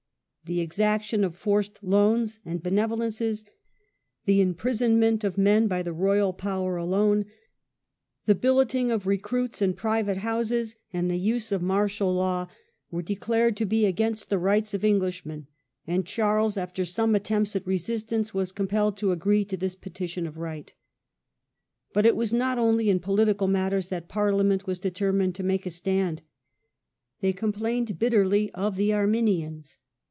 The 0.45 0.59
exaction 0.59 1.23
of 1.23 1.35
forced 1.37 1.81
loans 1.81 2.39
and 2.43 2.61
benevolences, 2.61 3.45
the 4.25 4.41
imprisonment 4.41 5.23
of 5.23 5.37
men 5.37 5.67
by 5.67 5.81
the 5.83 5.93
Royal 5.93 6.33
power 6.33 6.75
alone, 6.77 7.25
the 8.25 8.35
billeting 8.35 8.91
of 8.91 9.05
recruits 9.07 9.61
in 9.61 9.75
private 9.75 10.17
houses, 10.17 10.75
and 10.91 11.09
the 11.09 11.19
use 11.19 11.51
of 11.53 11.61
martial 11.61 12.13
law, 12.13 12.47
were 12.89 13.01
de 13.03 13.13
ARMINIANISM. 13.13 13.27
23 13.27 13.27
clared 13.27 13.57
to 13.57 13.65
be 13.65 13.85
against 13.85 14.29
the 14.29 14.39
rights 14.39 14.73
of 14.73 14.83
Englishmen; 14.83 15.47
and 15.87 16.05
Charles, 16.07 16.57
after 16.57 16.83
some 16.83 17.13
attempts 17.15 17.55
at 17.55 17.65
resistance, 17.65 18.33
was 18.33 18.51
compelled 18.51 18.97
to 18.97 19.13
agree 19.13 19.45
to 19.45 19.55
this" 19.55 19.75
Petition 19.75 20.25
of 20.27 20.37
Right". 20.37 20.73
But 21.93 22.05
it 22.07 22.17
was 22.17 22.33
not 22.33 22.57
only 22.57 22.89
in 22.89 22.99
political 22.99 23.47
matters 23.47 23.87
that 23.87 24.09
Parliament 24.09 24.67
was 24.67 24.79
determined 24.79 25.35
to 25.35 25.43
make 25.43 25.65
a 25.67 25.71
stand. 25.71 26.23
They 27.21 27.31
complained 27.31 27.97
bit 27.99 28.11
terly 28.11 28.51
of 28.53 28.75
the 28.75 28.91
"Arminians". 28.91 29.77